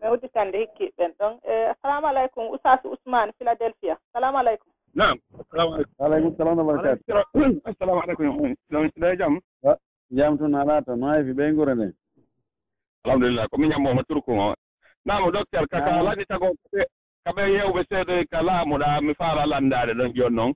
mi 0.00 0.08
udditande 0.14 0.56
hikkiɓeɓen 0.58 1.12
ɗon 1.18 1.34
assalamu 1.72 2.06
aleykum 2.06 2.44
ousas 2.52 2.80
ousmane 2.84 3.32
philadelphia 3.38 3.96
salamu 4.12 4.38
aleykum 4.38 4.70
nam 4.94 5.18
aleykum 5.98 6.36
salam 6.36 6.58
wabarakatu 6.58 7.12
assalamu 7.64 8.00
aleykum 8.02 8.54
ɗe 9.00 9.16
jaam 9.18 9.38
jam 10.10 10.38
toon 10.38 10.54
haala 10.54 10.82
to 10.82 10.96
no 10.96 11.06
hayfi 11.06 11.32
ɓey 11.38 11.52
ngure 11.52 11.74
nde 11.74 11.92
alhamdulillah 13.04 13.48
komin 13.48 13.70
ñammoma 13.70 14.02
turku 14.08 14.32
o 14.32 14.54
nam 15.04 15.30
docteur 15.32 15.66
kaka 15.68 15.90
alaani 16.00 16.24
tago 16.26 16.48
kamɓe 17.24 17.42
yewɓe 17.56 17.80
seeɗa 17.88 18.14
ka 18.30 18.38
laamuɗa 18.46 18.88
mi 19.06 19.12
faala 19.18 19.42
landade 19.52 19.92
ɗon 19.98 20.12
joni 20.16 20.36
noon. 20.36 20.52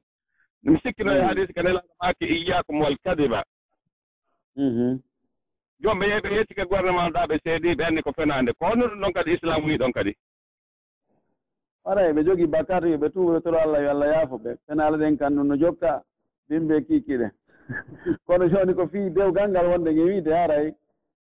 Mi 0.63 0.79
sikkino 0.83 1.13
e 1.13 1.21
mm. 1.21 1.27
hadis 1.29 1.49
ka 1.55 1.63
nelaɗomaki 1.63 2.25
iyakum 2.37 2.81
wal 2.81 2.97
kadiba. 3.05 3.41
Mm-hmm. 4.57 4.93
Jom 5.83 5.99
ɓe 5.99 6.07
yehi 6.11 6.21
ɓe 6.25 6.31
yetti 6.37 6.55
gouvernement 6.55 7.11
ɗa 7.15 7.27
ɓe 7.31 7.37
seedi 7.45 7.75
ɓe 7.79 7.85
anndi 7.85 8.03
ko 8.03 8.13
fenande 8.13 8.51
ko 8.59 8.65
honnuɗo 8.67 8.95
ɗon 9.01 9.13
kadi 9.17 9.31
islam 9.33 9.65
wi 9.65 9.79
ɗon 9.81 9.93
kadi. 9.93 10.13
Aray 11.91 12.13
ɓe 12.13 12.21
jogii 12.27 12.47
bakkatu 12.53 12.87
yoɓe 12.89 13.09
tuɓotoro 13.15 13.59
allah 13.65 13.83
yo 13.83 13.91
allah 13.91 14.09
yaafo 14.15 14.37
ɓe 14.45 14.51
penala 14.67 14.97
ɗen 14.99 15.17
kan 15.17 15.19
kanndu 15.19 15.43
no 15.45 15.57
jokka 15.57 16.03
bimɓe 16.49 16.85
kiikiɗe 16.87 17.29
kono 18.27 18.49
jooni 18.49 18.75
ko 18.75 18.87
fii 18.89 19.11
dewgal 19.11 19.49
ngal 19.51 19.67
wonde 19.67 19.91
nge 19.93 20.03
wiide 20.05 20.33
haray 20.35 20.75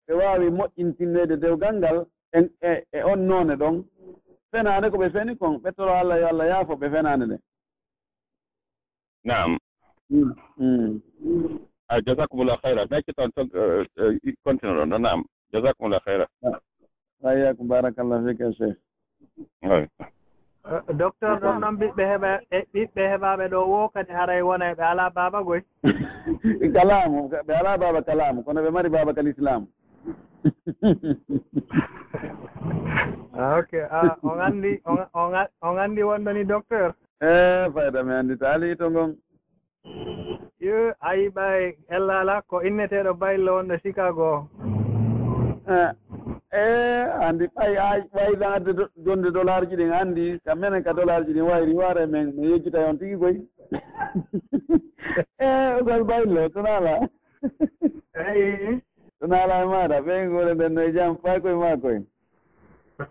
ɓe 0.07 0.13
waawi 0.15 0.51
moƴƴintinneede 0.51 1.37
dewgal 1.41 1.75
ngal 1.79 2.07
e, 2.33 2.85
e 2.93 3.03
on 3.03 3.21
noone 3.29 3.55
ɗon. 3.57 3.85
fenade 4.51 4.91
ko 4.91 4.97
ɓe 4.99 5.09
feni 5.15 5.37
kon 5.37 5.61
ɓettoro 5.63 5.93
allah 6.01 6.21
yo 6.21 6.27
allah 6.29 6.47
yaafo 6.47 6.73
ɓe 6.81 6.87
fenade 6.93 7.25
nde 7.27 7.37
nam 9.25 9.59
mm, 10.11 10.33
mm. 10.59 10.99
a 11.89 12.01
jasakumullah 12.05 12.59
hayra 12.63 12.87
mecce 12.91 13.13
toon 13.17 13.31
ton 13.35 13.49
eh, 13.55 13.87
eh, 13.97 14.35
continue 14.45 14.77
ɗon 14.79 14.91
ɗo 14.91 14.99
nam 14.99 15.21
jasakumullah 15.53 16.01
ah, 16.01 16.05
hayra 16.07 16.27
ayakum 17.25 17.69
barakallah 17.69 18.25
fika 18.27 18.45
eh, 18.49 18.55
chef 18.59 18.77
docteur 20.97 21.41
ɗon 21.41 21.61
ɗon 21.61 21.75
ɓiɓɓe 21.81 22.03
heɓa 22.13 22.31
ɓiɓɓe 22.73 23.03
heɓaɓe 23.13 23.45
ɗo 23.53 23.59
wo 23.71 23.89
kadi 23.95 24.13
haray 24.13 24.43
wona 24.43 24.75
ɓe 24.79 24.85
alaa 24.91 25.11
baaba 25.17 25.39
goy. 25.47 25.61
Kalamu 26.75 27.29
ɓe 27.47 27.53
alaa 27.61 27.79
baaba 27.81 28.01
kalamu 28.03 28.43
kono 28.45 28.61
ɓe 28.65 28.71
mari 28.71 28.89
baaba 28.89 29.15
kal 29.17 29.29
islamu 29.29 29.67
Ah, 33.39 33.59
ok. 33.59 33.73
Ah, 33.91 34.17
on 34.31 34.41
anndi 34.41 34.81
on 35.63 35.79
anndi 35.79 36.03
wonɗo 36.03 36.33
ni 36.35 36.45
docteur? 36.45 36.95
E 37.23 37.71
fayda 37.75 38.03
mi 38.05 38.13
anndita 38.13 38.53
ali 38.55 38.77
to 38.77 38.91
ngon? 38.91 39.17
Yo 40.59 40.93
a 41.01 41.15
yiɓa 41.17 41.45
hellala 41.91 42.43
ko 42.49 42.61
inneteeɗo 42.69 43.13
baylo 43.15 43.51
wonɗo 43.57 43.81
chicago. 43.83 44.49
O 45.69 45.79
e 46.53 46.65
anndi 47.27 47.47
ɓay 47.55 47.77
a 47.77 47.89
ɓayɗan 48.15 48.53
adde 48.57 48.71
jonde 49.05 49.31
dollar 49.31 49.69
ji 49.69 49.77
ɗin 49.77 49.93
anndi 49.93 50.41
kam 50.45 50.59
minen 50.61 50.83
ka 50.83 50.93
dollar 50.93 51.25
ji 51.27 51.33
ɗin 51.33 51.49
wayri 51.51 51.73
waare 51.75 52.07
men 52.07 52.35
mi 52.37 52.49
yejjita 52.51 52.89
on 52.89 52.99
tigi 52.99 53.17
koy. 53.19 53.37
E 55.39 55.49
ogal 55.81 56.05
baylo 56.05 56.49
tonaala 56.49 57.09
eyi 58.27 58.83
tonala 59.21 59.63
e 59.63 59.67
maɗa 59.67 59.99
ɓeyngole 60.07 60.55
nden 60.55 60.73
no 60.75 60.81
e 60.83 60.93
jam 60.93 61.17
fay 61.23 61.41
koye 61.41 61.55
maa 61.55 61.77
koye. 61.77 62.03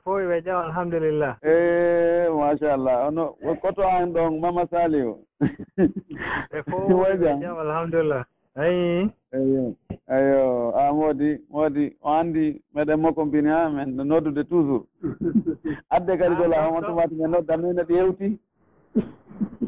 fof 0.03 0.21
ɓe 0.29 0.41
jam 0.43 0.57
alhamdulillah. 0.67 1.37
Eh, 1.43 2.27
e 2.27 2.29
machallah 2.29 3.07
ono 3.07 3.35
koto 3.61 3.83
an 3.83 4.13
ɗon 4.13 4.39
mama 4.39 4.67
sali 4.71 5.01
o 5.01 5.19
e 5.41 7.17
jam 7.41 7.57
alhamdulillah. 7.59 8.25
Ayi. 8.57 9.09
Eyo 9.33 9.75
eyo 10.09 10.73
a 10.75 10.93
moodi 10.93 11.37
moodi 11.51 11.95
o 12.01 12.09
anndi 12.09 12.61
meɗen 12.73 12.99
mokkompini 13.01 13.49
ha 13.49 13.69
men 13.69 13.95
noddude 13.95 14.43
toujours. 14.49 14.85
Adde 15.95 16.17
kadi 16.17 16.35
ko 16.35 16.47
laawama 16.47 16.81
tumati 16.81 17.15
men 17.15 17.31
noddan 17.31 17.61
noyi 17.61 17.73
neɗɗo 17.75 17.93
yewti. 17.95 18.39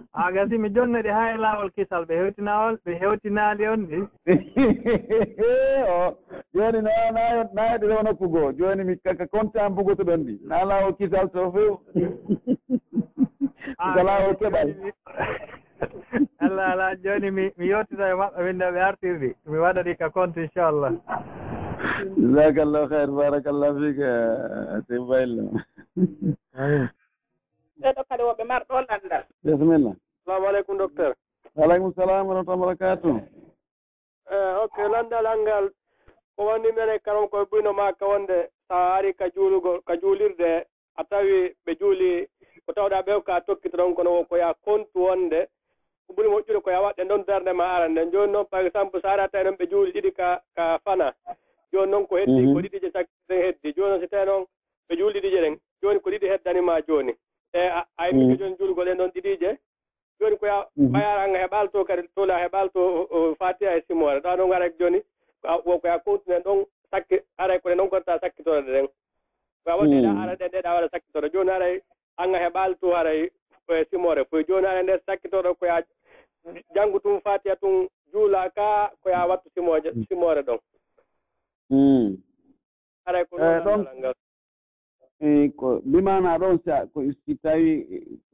a 0.14 0.32
gasi 0.32 0.58
mi 0.58 0.70
jonnoɗi 0.70 1.10
ha 1.10 1.34
e 1.34 1.38
laawol 1.38 1.70
kisal 1.72 2.06
ɓe 2.06 2.14
hewtinawol 2.18 2.76
ɓe 2.86 2.92
hewtinaali 3.00 3.68
on 3.68 3.80
ndi 3.84 3.98
o 5.96 6.18
jooni 6.54 6.82
na 6.82 6.92
na 7.16 7.24
nayeɗe 7.54 7.86
ɗo 7.88 8.04
noppu 8.04 8.26
goo 8.32 8.52
jooni 8.58 8.84
mi 8.84 8.96
kaka 9.04 9.28
compte 9.28 9.60
bugoto 9.76 10.04
ɗon 10.04 10.20
ndi 10.24 10.40
na 10.48 10.64
laawol 10.66 10.94
kisal 10.98 11.28
to 11.34 11.52
few 11.52 11.80
ko 13.94 14.04
laawol 14.04 14.36
keɓal. 14.42 14.70
allah 16.40 16.72
ala 16.72 16.96
jooni 17.04 17.32
mi 17.32 17.52
mi 17.58 17.66
yettita 17.70 18.10
e 18.10 18.14
maɓɓe 18.14 18.44
min 18.46 18.56
nde 18.56 18.66
ɓe 18.74 18.80
artirɗi 18.90 19.30
mi 19.46 19.58
waɗa 19.58 19.82
ɗi 19.86 19.98
ka 19.98 20.10
compte 20.10 20.38
inchallah. 20.42 20.94
Jasakallahu 22.34 22.90
hayre 22.92 23.12
barakallah 23.18 23.72
fik 23.80 24.00
eh, 24.00 24.82
seybaylla 24.88 25.44
ɗeɗo 27.82 28.02
kadi 28.10 28.24
woɓe 28.24 28.44
marɗo 28.44 28.76
lan 28.88 28.99
bisimilla 29.52 29.96
salamu 30.26 30.48
aleykum 30.48 30.78
docteur. 30.78 31.14
Aleykum 31.58 31.94
salam 31.96 32.28
wa 32.28 32.34
rahmatullah 32.36 32.60
barakatu 32.66 33.10
eh, 34.32 34.54
ok 34.64 34.78
landalanngal 34.92 35.70
ko 36.36 36.46
wandi 36.46 36.72
mene 36.72 37.00
karon 37.00 37.28
koye 37.30 37.46
buyno 37.52 37.74
ma 37.74 37.92
ka 37.94 38.06
wonde 38.06 38.50
so 38.68 38.74
a 38.76 38.96
ari 38.98 39.14
ka 39.14 39.30
juulugol 39.30 39.82
ka 39.82 39.96
juulirde 39.98 40.66
a 40.96 41.04
tawi 41.04 41.56
ɓe 41.66 41.72
juuli 41.80 42.28
ko 42.66 42.74
tawɗa 42.74 43.02
ɓew 43.06 43.22
ka 43.24 43.42
tokkita 43.42 43.78
ɗon 43.78 43.96
kono 43.96 44.24
koya 44.30 44.54
kontu 44.66 45.00
wonde 45.08 45.40
ko 46.08 46.14
ɓuri 46.16 46.30
moƴƴude 46.30 46.62
koya 46.62 46.82
waɗɗe 46.82 47.04
ɗon 47.10 47.26
darde 47.28 47.54
ma 47.54 47.66
aran 47.76 47.92
nden 47.92 48.12
joni 48.12 48.32
noon 48.34 48.46
par 48.46 48.66
exemple 48.66 49.02
so 49.02 49.08
ari 49.08 49.22
a 49.22 49.28
tawi 49.28 49.44
noon 49.44 49.56
ɓe 49.58 49.66
juuli 49.70 49.92
ɗiɗi 49.92 50.12
ka 50.14 50.42
ka 50.56 50.80
fana. 50.84 51.14
Joni 51.74 51.92
noon 51.92 52.08
ko 52.08 52.16
heddi 52.18 52.42
mhm. 52.42 52.54
ko 52.54 52.60
ɗiɗi 52.62 52.80
je 52.82 52.90
sakkiɗen 52.92 53.42
heddi. 53.44 53.74
Joni 53.76 53.90
noon 53.90 54.02
so 54.02 54.08
tawi 54.08 54.26
noon 54.26 54.46
ɓe 54.90 54.98
juuli 54.98 55.20
ɗiɗi 55.22 55.40
ɗen 55.44 55.56
joni 55.82 56.00
ko 56.00 56.10
ɗiɗi 56.10 56.28
heddanima 56.32 56.82
joni. 56.88 57.14
e 57.54 57.60
a 57.98 58.08
yimɓe 58.08 58.24
mm. 58.34 58.38
joni 58.40 58.56
julgol 58.60 58.86
ɗen 58.86 58.98
ɗon 58.98 59.12
ɗiɗiije. 59.14 59.58
Joni 60.20 60.38
koya 60.38 60.68
ɓayara 60.78 61.20
mm. 61.22 61.26
anga 61.26 61.40
heɓal 61.48 61.72
to 61.72 61.86
kadi 61.86 62.08
tola 62.16 62.38
heɓal 62.44 62.70
to 62.74 63.36
fatiha 63.40 63.76
e 63.78 63.82
simore 63.88 64.20
ɗa 64.22 64.38
ɗon 64.38 64.54
ara 64.54 64.70
joni 64.80 65.00
koya 65.82 66.00
continuen 66.00 66.44
ɗon 66.44 66.66
sakki 66.92 67.20
aray 67.38 67.60
kone 67.60 67.76
noon 67.76 67.90
gonta 67.90 68.20
sakkitorde 68.20 68.68
ɗen. 68.72 68.88
Koya 69.64 69.78
waɗeɗa 69.78 70.22
ara 70.22 70.36
ɗe 70.36 70.48
ndeɗa 70.48 70.70
mm. 70.70 70.76
waɗa 70.76 70.90
sakkitore. 70.92 71.30
Joni 71.34 71.52
aray 71.52 71.82
anga 72.18 72.38
heɓal 72.40 72.76
to 72.80 72.94
aray 72.96 73.30
e 73.70 73.86
simore 73.90 74.26
foy 74.30 74.44
joni 74.48 74.68
aray 74.68 74.84
nde 74.84 75.00
sakkitorde 75.06 75.54
koya 75.60 75.84
janngu 76.76 77.00
tum 77.00 77.22
fatiha 77.22 77.56
tum 77.56 77.88
juula 78.12 78.50
ka 78.50 78.92
koya 79.04 79.28
wattu 79.28 79.50
simoje 79.54 79.90
simore 80.08 80.42
ɗon. 80.42 80.60
Aray 83.06 83.26
ko 83.26 83.38
eh, 83.40 83.62
ɗon 83.66 84.14
Eh, 85.22 85.52
ko 85.56 85.82
mbimana 85.86 86.38
ɗon 86.38 86.60
sa 86.66 86.86
ko 86.94 87.04
si 87.26 87.36
tawi 87.36 87.86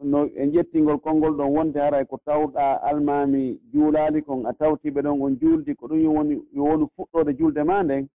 no 0.04 0.26
e 0.26 0.46
ƴettingol 0.54 1.00
konngol 1.02 1.34
ɗon 1.34 1.50
wonde 1.56 1.80
haray 1.80 2.04
e 2.04 2.06
ko 2.06 2.18
tawɗa 2.26 2.82
almami 2.84 3.60
juulaali 3.74 4.22
kon 4.22 4.46
a 4.46 4.54
tawtiɓe 4.54 5.02
ɗon 5.02 5.22
on 5.22 5.38
juuldi 5.40 5.76
ko 5.76 5.88
ɗum 5.88 6.00
yo 6.00 6.12
woni 6.12 6.36
yo 6.54 6.64
woni 6.64 6.86
fuɗɗode 6.96 7.38
juulde 7.38 7.64
ma 7.64 7.82
nden. 7.84 8.08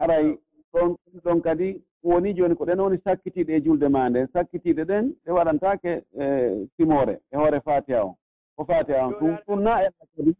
Haray 0.00 0.36
ɗon 0.72 0.96
ɗon 1.24 1.40
kadi 1.42 1.80
woni 2.02 2.34
jooni 2.34 2.54
ko 2.56 2.64
ɗen 2.64 2.80
woni 2.80 2.98
sakkitiiɗe 3.04 3.52
e 3.54 3.60
julde 3.62 3.88
ma 3.88 4.08
nden. 4.10 4.26
Sakkitiiɗe 4.32 4.84
ɗen 4.84 5.14
ɗe 5.24 5.30
waɗantaake 5.32 6.02
e 6.18 6.66
simore 6.76 7.20
e 7.30 7.36
hoore 7.36 7.60
fatiha 7.60 8.04
o. 8.04 8.16
Ko 8.56 8.64
fatiha 8.64 9.06
on 9.06 9.12
ɗum 9.14 9.38
ɗum 9.46 9.62
na 9.62 9.78
ella 9.78 9.92
kadi 10.16 10.34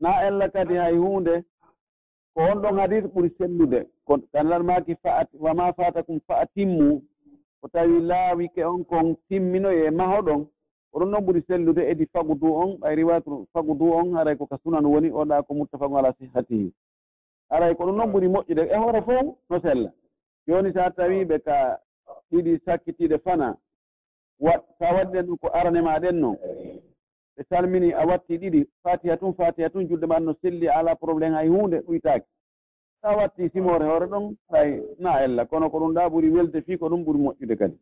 na 0.00 0.10
ella 0.26 0.48
kadi 0.48 0.74
hay 0.76 0.94
huunde 0.96 1.42
ko 2.38 2.44
honɗon 2.44 2.78
hadis 2.78 3.04
ɓuri 3.14 3.30
sellude 3.38 3.86
ko 4.06 4.18
kanlanmaki 4.32 4.94
faat 5.02 5.28
wama 5.40 5.72
fata 5.72 6.02
kum 6.02 6.20
fa 6.26 6.46
timmu 6.54 7.02
ko 7.60 7.68
tawi 7.68 8.00
laawike 8.00 8.64
on 8.64 8.84
kon 8.84 9.16
timminoye 9.28 9.86
e 9.86 9.90
mahoɗon 9.90 10.46
oɗon 10.94 11.10
noon 11.10 11.24
ɓuri 11.26 11.42
sellude 11.46 11.82
edi 11.90 12.06
fagu 12.06 12.34
du 12.38 12.46
on 12.54 12.78
ɓay 12.80 12.94
riwatu 12.94 13.46
fagu 13.52 13.74
du 13.74 13.90
on 13.92 14.14
haray 14.14 14.36
ko 14.36 14.46
ka 14.46 14.56
sunan 14.62 14.86
woni 14.86 15.10
oɗa 15.10 15.42
ko 15.42 15.54
muttafagu 15.54 15.98
ala 15.98 16.12
sihatihi 16.18 16.72
aray 17.50 17.74
ko 17.74 17.84
ɗum 17.86 17.96
noon 17.96 18.12
ɓuri 18.12 18.28
moƴƴude 18.28 18.62
e 18.70 18.76
hoore 18.76 19.02
fof 19.02 19.34
no 19.50 19.60
sella. 19.60 19.90
Joni 20.46 20.72
sa 20.72 20.90
tawi 20.90 21.24
ɓe 21.24 21.38
ka 21.44 21.78
ɗiɗi 22.30 22.58
sakkitiiɗe 22.64 23.18
fana 23.18 23.56
wat 24.38 24.62
sa 24.78 24.94
waɗi 24.94 25.12
ɗen 25.12 25.26
ɗum 25.26 25.36
ko 25.38 25.48
arane 25.52 25.80
maɗen 25.82 26.20
noon 26.20 26.36
ɓe 27.38 27.44
salmini 27.48 27.92
a 27.92 28.04
watti 28.06 28.38
ɗiɗi 28.38 28.66
fatiha 28.82 29.16
tun 29.16 29.32
fatiha 29.34 29.70
tun 29.70 29.86
julde 29.88 30.06
ma 30.06 30.18
no 30.18 30.34
selli 30.42 30.68
ala 30.68 30.94
probléme 30.96 31.34
hay 31.36 31.48
hunde 31.48 31.80
ɗuytaaki 31.86 32.26
sa 33.02 33.16
watti 33.16 33.48
simore 33.52 33.84
hoore 33.86 34.06
ɗon 34.06 34.34
hay 34.50 34.82
na 34.98 35.22
ella 35.24 35.44
kono 35.46 35.70
ko 35.70 35.78
ɗum 35.78 35.94
ɗa 35.94 36.08
ɓuri 36.10 36.30
welde 36.30 36.62
fii 36.66 36.78
ko 36.78 36.88
ɗum 36.88 37.04
ɓuri 37.04 37.18
moƴƴude 37.18 37.56
kadi. 37.58 37.78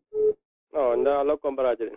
O 0.74 0.96
nda 0.96 1.20
ala 1.20 1.36
comparaje 1.36 1.84
ɗen 1.88 1.96